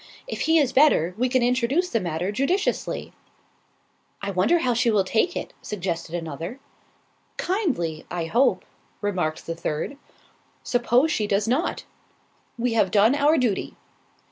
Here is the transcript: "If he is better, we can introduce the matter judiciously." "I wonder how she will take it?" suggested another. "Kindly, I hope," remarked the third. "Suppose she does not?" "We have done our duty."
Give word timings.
"If 0.25 0.41
he 0.49 0.57
is 0.57 0.73
better, 0.73 1.13
we 1.15 1.29
can 1.29 1.43
introduce 1.43 1.89
the 1.91 1.99
matter 1.99 2.31
judiciously." 2.31 3.13
"I 4.19 4.31
wonder 4.31 4.57
how 4.57 4.73
she 4.73 4.89
will 4.89 5.03
take 5.03 5.35
it?" 5.37 5.53
suggested 5.61 6.15
another. 6.15 6.59
"Kindly, 7.37 8.07
I 8.09 8.25
hope," 8.25 8.65
remarked 9.01 9.45
the 9.45 9.53
third. 9.53 9.97
"Suppose 10.63 11.11
she 11.11 11.27
does 11.27 11.47
not?" 11.47 11.83
"We 12.57 12.73
have 12.73 12.89
done 12.89 13.13
our 13.13 13.37
duty." 13.37 13.75